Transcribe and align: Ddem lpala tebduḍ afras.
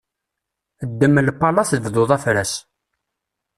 Ddem 0.89 1.15
lpala 1.27 1.63
tebduḍ 1.71 2.09
afras. 2.15 2.53